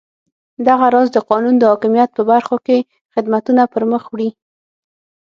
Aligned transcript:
دغه 0.67 0.85
راز 0.93 1.07
د 1.13 1.17
قانون 1.29 1.55
د 1.57 1.63
حاکمیت 1.71 2.09
په 2.13 2.23
برخو 2.31 2.55
کې 2.65 2.77
خدمتونه 3.13 3.61
پرمخ 3.73 4.03
وړي. 4.09 4.29